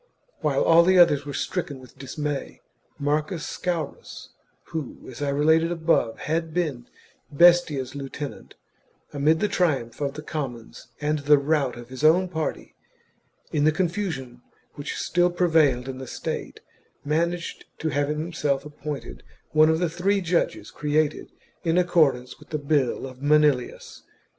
While 0.39 0.63
all 0.63 0.89
others 0.99 1.27
were 1.27 1.33
stricken 1.35 1.77
with 1.79 1.95
dismay 1.95 2.61
Marcus 2.97 3.45
Scaurus 3.45 4.29
who, 4.73 4.97
as 5.07 5.21
I 5.21 5.29
related 5.29 5.71
above, 5.71 6.17
had 6.21 6.55
been 6.55 6.87
Bestia's 7.31 7.93
lieutenant, 7.93 8.55
amid 9.13 9.41
the 9.41 9.47
triumph 9.47 10.01
of 10.01 10.15
the 10.15 10.23
commons 10.23 10.87
and 10.99 11.19
the 11.19 11.37
rout 11.37 11.77
of 11.77 11.89
his 11.89 12.03
own 12.03 12.29
party, 12.29 12.73
in 13.51 13.63
the 13.63 13.71
confu 13.71 14.09
sion 14.09 14.41
which 14.73 14.97
still 14.97 15.29
prevailed 15.29 15.87
in 15.87 15.99
the 15.99 16.07
state, 16.07 16.61
managed 17.05 17.65
to 17.77 17.89
have 17.89 18.09
himself 18.09 18.65
appointed 18.65 19.21
one 19.51 19.69
of 19.69 19.77
the 19.77 19.87
three 19.87 20.19
judges 20.19 20.71
created 20.71 21.31
in 21.63 21.77
accordance 21.77 22.39
with 22.39 22.49
the 22.49 22.57
bill 22.57 23.05
of 23.05 23.21
Manilius. 23.21 24.01